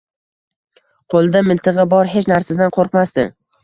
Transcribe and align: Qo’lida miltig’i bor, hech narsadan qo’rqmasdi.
Qo’lida 1.15 1.43
miltig’i 1.51 1.87
bor, 1.95 2.13
hech 2.17 2.35
narsadan 2.35 2.79
qo’rqmasdi. 2.81 3.33